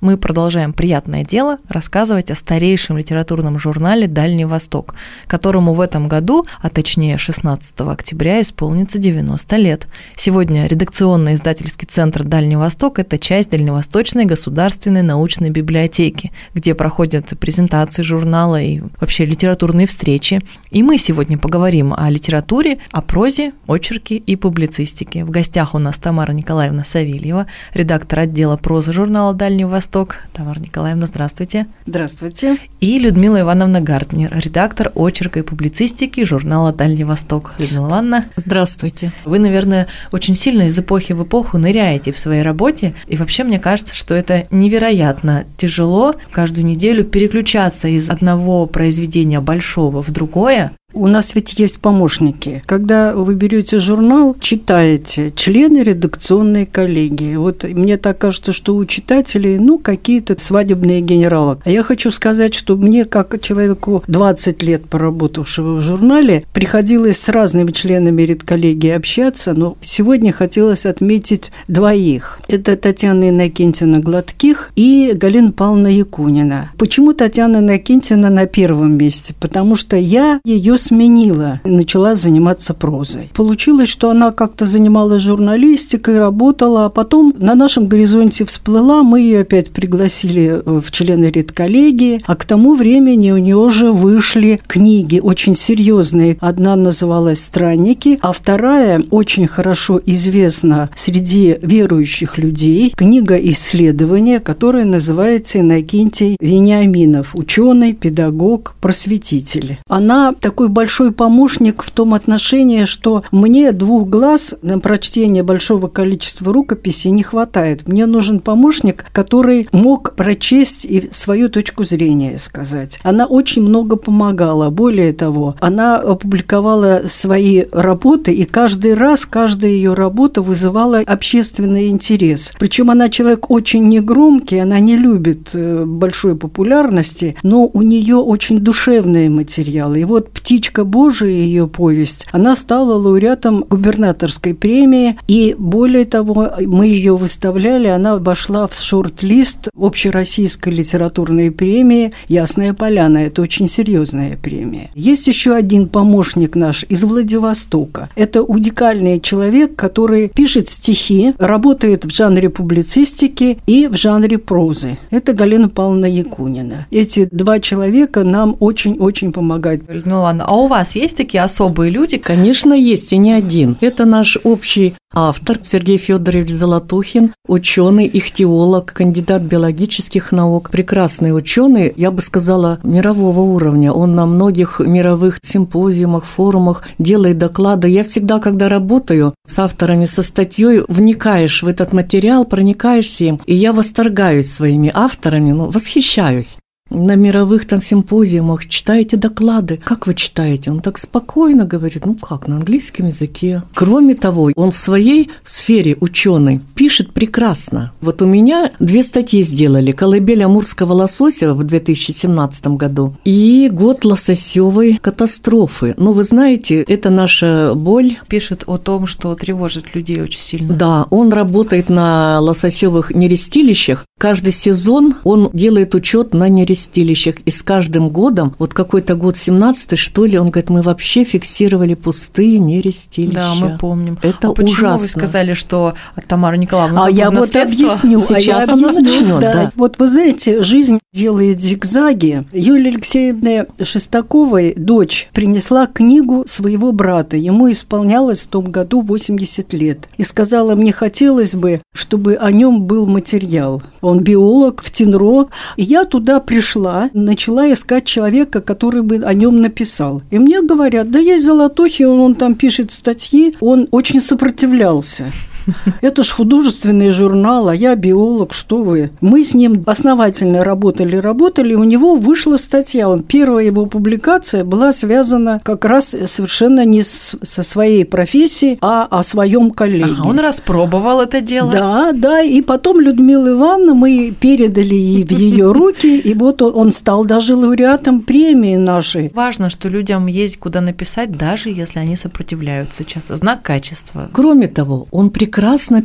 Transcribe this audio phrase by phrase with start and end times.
[0.00, 4.94] мы продолжаем приятное дело рассказывать о старейшем литературном журнале «Дальний Восток»,
[5.26, 9.88] которому в этом году, а точнее 16 октября, исполнится 90 лет.
[10.16, 18.60] Сегодня редакционно-издательский центр «Дальний Восток»– это часть Дальневосточной государственной научной библиотеки, где проходят презентации журнала
[18.60, 20.40] и вообще литературные встречи.
[20.70, 25.24] И мы сегодня поговорим о литературе, о прозе, очерке и публицистике.
[25.24, 30.18] В гостях у нас Тамара Николаевна Савельева, редактор отдела прозы журнала «Дальний Восток», Восток.
[30.32, 31.66] Тамара Николаевна, здравствуйте.
[31.84, 32.58] Здравствуйте.
[32.78, 37.54] И Людмила Ивановна Гартнер, редактор очерка и публицистики журнала «Дальний Восток».
[37.58, 38.24] Людмила Ивановна.
[38.36, 39.12] Здравствуйте.
[39.24, 43.58] Вы, наверное, очень сильно из эпохи в эпоху ныряете в своей работе, и вообще мне
[43.58, 51.06] кажется, что это невероятно тяжело каждую неделю переключаться из одного произведения большого в другое, у
[51.06, 52.62] нас ведь есть помощники.
[52.66, 57.36] Когда вы берете журнал, читаете члены редакционной коллегии.
[57.36, 61.58] Вот мне так кажется, что у читателей, ну, какие-то свадебные генералы.
[61.64, 67.28] А я хочу сказать, что мне, как человеку 20 лет поработавшего в журнале, приходилось с
[67.28, 72.40] разными членами редколлегии общаться, но сегодня хотелось отметить двоих.
[72.48, 76.70] Это Татьяна Иннокентьевна Гладких и Галина Павловна Якунина.
[76.76, 79.34] Почему Татьяна Иннокентьевна на первом месте?
[79.38, 83.30] Потому что я ее сменила начала заниматься прозой.
[83.34, 89.40] Получилось, что она как-то занималась журналистикой, работала, а потом на нашем горизонте всплыла, мы ее
[89.40, 95.54] опять пригласили в члены редколлегии, а к тому времени у нее уже вышли книги очень
[95.54, 96.36] серьезные.
[96.40, 105.60] Одна называлась «Странники», а вторая очень хорошо известна среди верующих людей, книга исследования, которая называется
[105.60, 107.34] «Иннокентий Вениаминов.
[107.34, 109.78] Ученый, педагог, просветитель».
[109.88, 116.52] Она такой большой помощник в том отношении, что мне двух глаз на прочтение большого количества
[116.52, 117.86] рукописей не хватает.
[117.86, 123.00] Мне нужен помощник, который мог прочесть и свою точку зрения сказать.
[123.02, 124.70] Она очень много помогала.
[124.70, 132.52] Более того, она опубликовала свои работы, и каждый раз каждая ее работа вызывала общественный интерес.
[132.58, 138.58] Причем она человек очень негромкий, она не любит э, большой популярности, но у нее очень
[138.60, 140.00] душевные материалы.
[140.00, 146.52] И вот «Птичка «Птичка Божия», ее повесть, она стала лауреатом губернаторской премии, и более того,
[146.60, 153.18] мы ее выставляли, она вошла в шорт-лист общероссийской литературной премии «Ясная поляна».
[153.18, 154.90] Это очень серьезная премия.
[154.94, 158.10] Есть еще один помощник наш из Владивостока.
[158.14, 164.98] Это уникальный человек, который пишет стихи, работает в жанре публицистики и в жанре прозы.
[165.08, 166.86] Это Галина Павловна Якунина.
[166.90, 169.84] Эти два человека нам очень-очень помогают.
[169.88, 172.18] Людмила Ивановна, а у вас есть такие особые люди?
[172.18, 173.76] Конечно, есть, и не один.
[173.80, 182.10] Это наш общий автор Сергей Федорович Золотухин, ученый, ихтиолог, кандидат биологических наук, прекрасный ученый, я
[182.10, 183.92] бы сказала, мирового уровня.
[183.92, 187.86] Он на многих мировых симпозиумах, форумах делает доклады.
[187.86, 193.54] Я всегда, когда работаю с авторами, со статьей, вникаешь в этот материал, проникаешься им, и
[193.54, 196.56] я восторгаюсь своими авторами, ну, восхищаюсь
[196.90, 199.80] на мировых там симпозиумах читаете доклады.
[199.82, 200.70] Как вы читаете?
[200.70, 203.62] Он так спокойно говорит, ну как, на английском языке.
[203.74, 207.92] Кроме того, он в своей сфере ученый пишет прекрасно.
[208.00, 209.92] Вот у меня две статьи сделали.
[209.92, 215.94] «Колыбель амурского лосося» в 2017 году и «Год лососевой катастрофы».
[215.96, 218.18] Ну, вы знаете, это наша боль.
[218.28, 220.74] Пишет о том, что тревожит людей очень сильно.
[220.74, 224.04] Да, он работает на лососевых нерестилищах.
[224.18, 227.36] Каждый сезон он делает учет на нерестилищах нерестилищах.
[227.44, 231.94] И с каждым годом, вот какой-то год 17 что ли, он говорит, мы вообще фиксировали
[231.94, 233.34] пустые нерестилища.
[233.34, 234.18] Да, мы помним.
[234.22, 234.98] Это а почему ужасно.
[234.98, 238.20] вы сказали, что от Тамары Николаевны А я вот объясню.
[238.20, 239.72] Сейчас а я она объясню, начнет, да.
[239.76, 242.44] Вот вы знаете, жизнь делает зигзаги.
[242.52, 247.36] Юлия Алексеевна Шестаковой, дочь, принесла книгу своего брата.
[247.36, 250.08] Ему исполнялось в том году 80 лет.
[250.16, 253.82] И сказала, мне хотелось бы, чтобы о нем был материал.
[254.00, 255.48] Он биолог в ТИНРО.
[255.76, 260.22] И я туда пришла начала искать человека, который бы о нем написал.
[260.30, 265.30] И мне говорят, да есть Золотухий, он, он там пишет статьи, он очень сопротивлялся.
[266.00, 269.10] Это ж художественный журнал, а я биолог, что вы.
[269.20, 273.08] Мы с ним основательно работали, работали, у него вышла статья.
[273.08, 279.06] Он, первая его публикация была связана как раз совершенно не с, со своей профессией, а
[279.10, 280.16] о своем коллеге.
[280.18, 281.70] А, он распробовал это дело.
[281.70, 286.92] Да, да, и потом Людмила Ивановна мы передали ей в ее руки, и вот он
[286.92, 289.30] стал даже лауреатом премии нашей.
[289.34, 293.04] Важно, что людям есть куда написать, даже если они сопротивляются.
[293.04, 294.28] Часто знак качества.
[294.32, 295.49] Кроме того, он прекрасно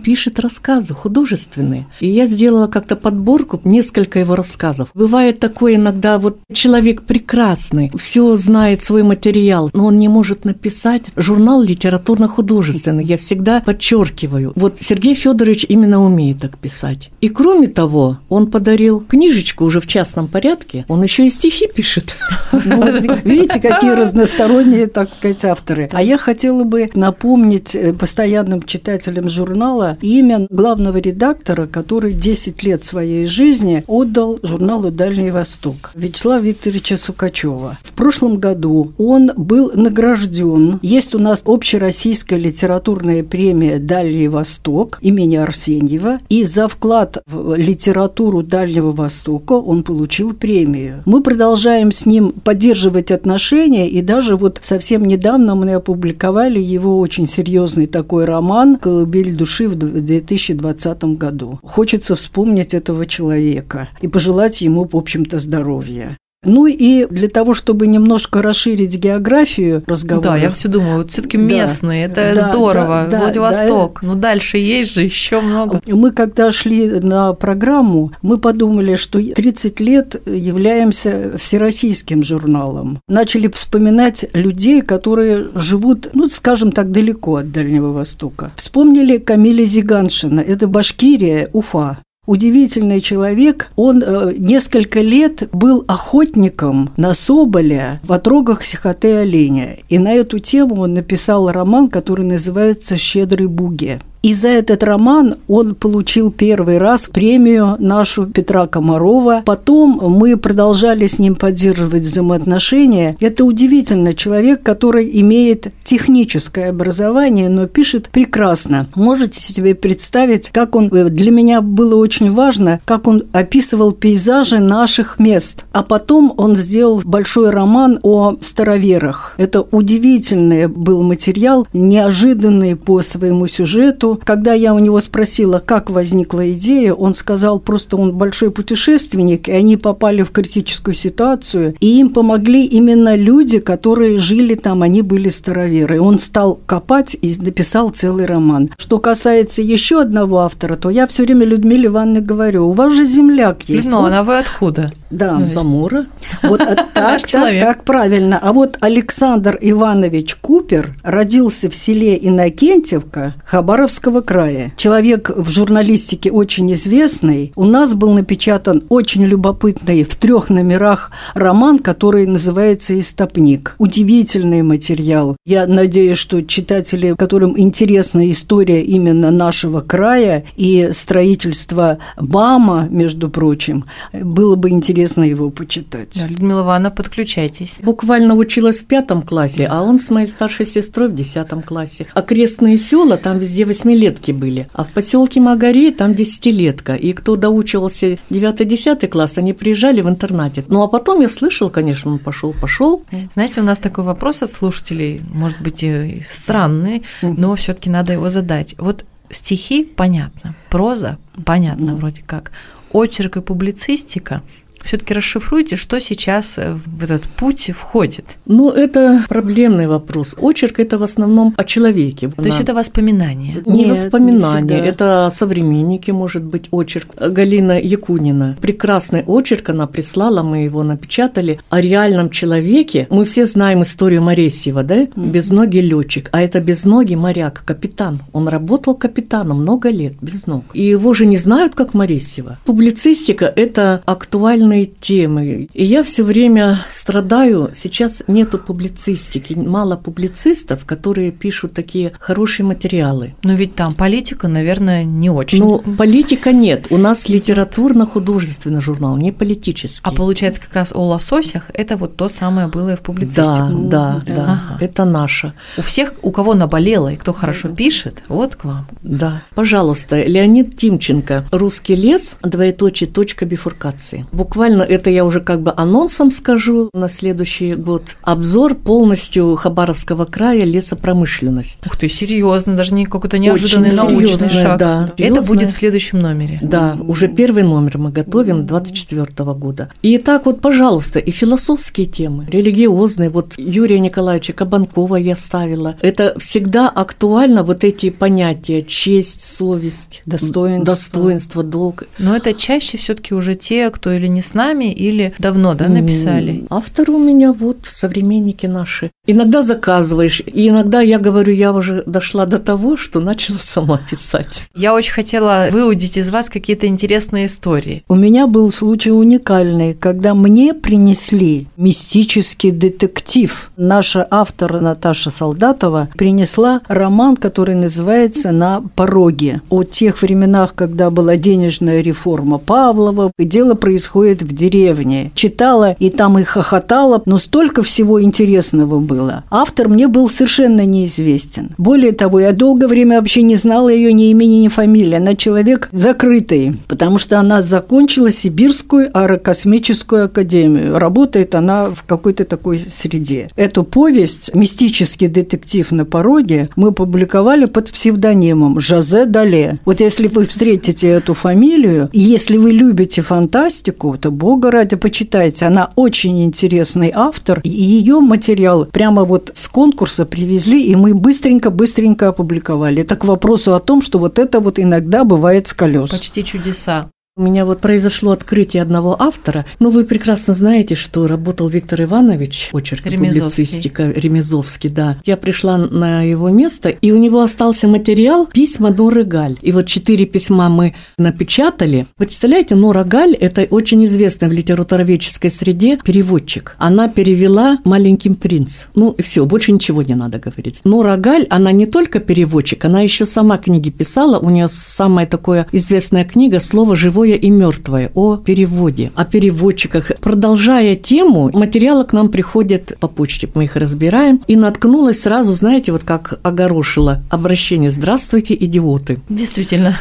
[0.03, 1.87] пишет рассказы художественные.
[1.99, 4.89] И я сделала как-то подборку, несколько его рассказов.
[4.93, 11.03] Бывает такое иногда, вот человек прекрасный, все знает свой материал, но он не может написать
[11.15, 13.03] журнал литературно-художественный.
[13.03, 14.53] Я всегда подчеркиваю.
[14.55, 17.09] Вот Сергей Федорович именно умеет так писать.
[17.21, 22.15] И кроме того, он подарил книжечку уже в частном порядке, он еще и стихи пишет.
[22.51, 25.89] Видите, какие разносторонние, так сказать, авторы.
[25.91, 32.85] А я хотела бы напомнить э, постоянным читателям журнала имя главного редактора, который 10 лет
[32.85, 37.77] своей жизни отдал журналу «Дальний Восток» Вячеслава Викторовича Сукачева.
[37.83, 40.79] В прошлом году он был награжден.
[40.81, 46.19] Есть у нас общероссийская литературная премия «Дальний Восток» имени Арсеньева.
[46.29, 51.03] И за вклад в литературу Дальнего Востока он получил премию.
[51.05, 57.27] Мы продолжаем с ним поддерживать отношения, и даже вот совсем недавно мы опубликовали его очень
[57.27, 61.59] серьезный такой роман «Колыбель души» в 2020 году.
[61.63, 66.17] Хочется вспомнить этого человека и пожелать ему, в общем-то, здоровья.
[66.45, 70.29] Ну и для того, чтобы немножко расширить географию разговора.
[70.29, 73.99] Да, я все думаю, вот все-таки местные, да, это да, здорово, да, Владивосток.
[74.01, 75.81] Да, ну дальше есть же еще много.
[75.85, 82.99] Мы когда шли на программу, мы подумали, что 30 лет являемся всероссийским журналом.
[83.07, 88.51] Начали вспоминать людей, которые живут, ну, скажем так, далеко от Дальнего Востока.
[88.55, 91.99] Вспомнили Камиля Зиганшина, это Башкирия, Уфа.
[92.25, 93.71] Удивительный человек.
[93.75, 99.77] Он э, несколько лет был охотником на соболя в отрогах Сихоте оленя.
[99.89, 103.99] И на эту тему он написал роман, который называется «Щедрый буге».
[104.25, 109.43] И за этот роман он получил первый раз премию нашу Петра Комарова.
[109.45, 113.15] Потом мы продолжали с ним поддерживать взаимоотношения.
[113.19, 118.87] Это удивительный человек, который имеет техническое образование, но пишет прекрасно.
[118.95, 120.87] Можете себе представить, как он...
[120.87, 125.65] Для меня было очень важно, как он описывал пейзажи наших мест.
[125.71, 129.35] А потом он сделал большой роман о староверах.
[129.37, 136.51] Это удивительный был материал, неожиданный по своему сюжету, когда я у него спросила, как возникла
[136.51, 142.09] идея, он сказал, просто он большой путешественник, и они попали в критическую ситуацию, и им
[142.09, 145.99] помогли именно люди, которые жили там, они были староверы.
[145.99, 148.69] Он стал копать и написал целый роман.
[148.77, 153.05] Что касается еще одного автора, то я все время Людмиле Ивановне говорю, у вас же
[153.05, 153.89] земляк есть.
[153.91, 154.11] Ну, вот.
[154.13, 154.89] а вы откуда?
[155.09, 155.39] Да.
[155.39, 156.05] Замура.
[156.43, 156.59] Вот
[156.93, 158.39] так, так, так, правильно.
[158.41, 164.73] А вот Александр Иванович Купер родился в селе Иннокентьевка Хабаровского Алтайского края.
[164.77, 167.51] Человек в журналистике очень известный.
[167.55, 173.75] У нас был напечатан очень любопытный в трех номерах роман, который называется «Истопник».
[173.79, 175.35] Удивительный материал.
[175.45, 183.85] Я надеюсь, что читатели, которым интересна история именно нашего края и строительство БАМа, между прочим,
[184.13, 186.19] было бы интересно его почитать.
[186.19, 187.77] Да, Людмила Ивановна, подключайтесь.
[187.81, 192.05] Буквально училась в пятом классе, а он с моей старшей сестрой в десятом классе.
[192.13, 194.67] Окрестные села, там везде восьмилетки были.
[194.73, 196.95] А в поселке Магари там десятилетка.
[196.95, 200.65] И кто доучивался 9-10 класс, они приезжали в интернате.
[200.67, 203.03] Ну а потом я слышал, конечно, он пошел, пошел.
[203.33, 208.29] Знаете, у нас такой вопрос от слушателей, может быть, и странный, но все-таки надо его
[208.29, 208.75] задать.
[208.77, 212.51] Вот стихи понятно, проза понятно вроде как,
[212.91, 214.41] очерк и публицистика–
[214.85, 218.25] все-таки расшифруйте, что сейчас э, в этот путь входит.
[218.45, 220.35] Ну, это проблемный вопрос.
[220.39, 222.29] Очерк– это в основном о человеке.
[222.29, 223.63] То есть это воспоминания?
[223.65, 227.07] Не Нет, воспоминания, не это современники, может быть, очерк.
[227.19, 228.57] Галина Якунина.
[228.61, 231.59] Прекрасный очерк она прислала, мы его напечатали.
[231.69, 233.07] О реальном человеке.
[233.09, 235.03] Мы все знаем историю Моресьева, да?
[235.03, 235.31] Mm-hmm.
[235.31, 236.29] Безногий летчик.
[236.31, 238.21] А это безногий моряк, капитан.
[238.33, 240.65] Он работал капитаном много лет, без ног.
[240.73, 242.57] И его же не знают, как Моресьева.
[242.65, 245.67] Публицистика– это актуальный литературные темы.
[245.73, 247.69] И я все время страдаю.
[247.73, 253.35] Сейчас нету публицистики, мало публицистов, которые пишут такие хорошие материалы.
[253.43, 255.59] Но ведь там политика, наверное, не очень.
[255.59, 256.87] Ну, политика нет.
[256.89, 260.01] У нас литературно-художественный журнал, не политический.
[260.03, 263.45] А получается, как раз о лососях это вот то самое было и в публицистике.
[263.45, 264.35] Да, да, да.
[264.35, 264.43] да.
[264.45, 264.83] Ага.
[264.83, 265.53] Это наше.
[265.77, 268.87] У всех, у кого наболело и кто хорошо пишет, вот к вам.
[269.01, 269.41] Да.
[269.53, 271.45] Пожалуйста, Леонид Тимченко.
[271.51, 274.25] Русский лес, двоеточие, точка бифуркации.
[274.31, 278.03] Буквально это я уже как бы анонсом скажу на следующий год.
[278.21, 281.85] Обзор полностью Хабаровского края лесопромышленность.
[281.85, 284.79] Ух ты, серьезно, даже не какой-то неожиданный Очень научный шаг.
[284.79, 286.59] Да, это будет в следующем номере.
[286.61, 289.89] Да, уже первый номер мы готовим 24 года.
[290.01, 293.29] И так вот, пожалуйста, и философские темы, религиозные.
[293.29, 295.95] Вот Юрия Николаевича Кабанкова я ставила.
[296.01, 302.03] Это всегда актуально, вот эти понятия честь, совесть, достоинство, достоинство долг.
[302.17, 306.65] Но это чаще все-таки уже те, кто или не с нами, или давно да, написали.
[306.69, 309.11] Автор у меня вот современники наши.
[309.27, 314.63] Иногда заказываешь, и иногда я говорю, я уже дошла до того, что начала сама писать.
[314.75, 318.03] Я очень хотела выудить из вас какие-то интересные истории.
[318.07, 323.71] У меня был случай уникальный, когда мне принесли мистический детектив.
[323.77, 329.61] Наша автор Наташа Солдатова принесла роман, который называется «На пороге».
[329.69, 335.31] О тех временах, когда была денежная реформа Павлова, и дело происходит в деревне.
[335.35, 339.43] Читала и там и хохотала, но столько всего интересного было.
[339.49, 341.71] Автор мне был совершенно неизвестен.
[341.77, 345.15] Более того, я долгое время вообще не знала ее ни имени, ни фамилии.
[345.15, 350.97] Она человек закрытый, потому что она закончила Сибирскую аэрокосмическую академию.
[350.97, 353.49] Работает она в какой-то такой среде.
[353.55, 359.79] Эту повесть «Мистический детектив на пороге» мы публиковали под псевдонимом Жозе Дале.
[359.85, 365.67] Вот если вы встретите эту фамилию, и если вы любите фантастику, то, бога ради, почитайте.
[365.67, 372.29] Она очень интересный автор, и ее материал прямо вот с конкурса привезли, и мы быстренько-быстренько
[372.29, 373.03] опубликовали.
[373.03, 376.09] Это к вопросу о том, что вот это вот иногда бывает с колес.
[376.09, 377.09] Почти чудеса.
[377.37, 379.65] У меня вот произошло открытие одного автора.
[379.79, 383.41] Ну, вы прекрасно знаете, что работал Виктор Иванович, очерк Ремезовский.
[383.41, 385.17] публицистика Ремезовский, да.
[385.25, 389.57] Я пришла на его место, и у него остался материал «Письма Норы Галь».
[389.61, 392.07] И вот четыре письма мы напечатали.
[392.15, 396.77] Представляете, Нора Галь– это очень известная в литературоведческой среде переводчик.
[396.77, 398.85] Она перевела «Маленький принц».
[398.95, 400.79] Ну, все, больше ничего не надо говорить.
[400.85, 404.39] Нора Галь, она не только переводчик, она еще сама книги писала.
[404.39, 410.11] У нее самая такая известная книга «Слово живое живое и мертвое, о переводе, о переводчиках.
[410.21, 415.91] Продолжая тему, материалы к нам приходят по почте, мы их разбираем, и наткнулась сразу, знаете,
[415.91, 419.19] вот как огорошила обращение «Здравствуйте, идиоты».
[419.29, 419.97] Действительно.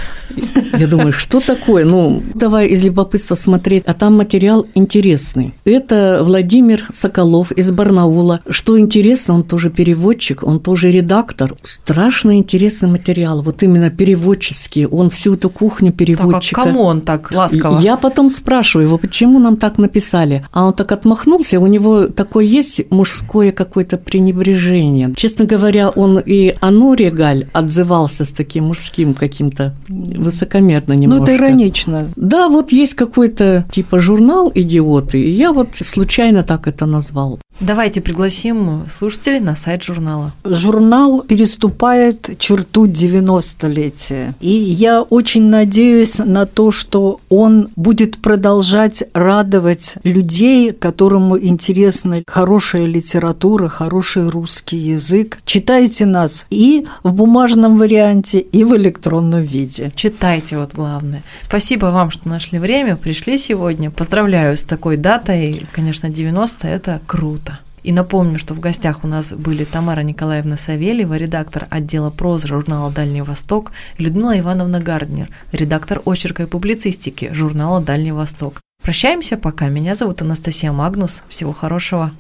[0.78, 1.84] Я думаю, что такое?
[1.84, 5.54] Ну, давай из любопытства смотреть, а там материал интересный.
[5.64, 8.40] Это Владимир Соколов из Барнаула.
[8.48, 11.54] Что интересно, он тоже переводчик, он тоже редактор.
[11.62, 14.86] Страшно интересный материал, вот именно переводческий.
[14.86, 16.56] Он всю эту кухню переводчика.
[16.56, 17.80] Так, а кому он так так ласково.
[17.80, 20.44] Я потом спрашиваю его, почему нам так написали.
[20.52, 25.12] А он так отмахнулся, у него такое есть мужское какое-то пренебрежение.
[25.16, 31.26] Честно говоря, он и о Норе Галь отзывался с таким мужским каким-то высокомерно немножко.
[31.26, 32.09] Ну, это иронично.
[32.16, 37.38] Да, вот есть какой-то типа журнал «Идиоты», и я вот случайно так это назвал.
[37.61, 40.32] Давайте пригласим слушателей на сайт журнала.
[40.44, 44.34] Журнал переступает черту 90-летия.
[44.40, 52.87] И я очень надеюсь на то, что он будет продолжать радовать людей, которым интересна хорошая
[52.87, 55.38] литература, хороший русский язык.
[55.44, 59.92] Читайте нас и в бумажном варианте, и в электронном виде.
[59.94, 61.23] Читайте, вот главное.
[61.42, 63.90] Спасибо вам, что нашли время, пришли сегодня.
[63.90, 65.66] Поздравляю с такой датой.
[65.73, 67.43] Конечно, 90– это круто.
[67.84, 72.90] И напомню, что в гостях у нас были Тамара Николаевна Савельева, редактор отдела прозы журнала
[72.90, 78.60] «Дальний Восток», Людмила Ивановна Гарднер, редактор очерка и публицистики журнала «Дальний Восток».
[78.82, 79.68] Прощаемся пока.
[79.68, 81.22] Меня зовут Анастасия Магнус.
[81.28, 82.10] Всего хорошего.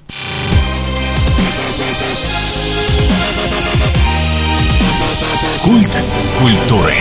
[5.62, 6.02] Культ
[6.38, 6.94] культуры.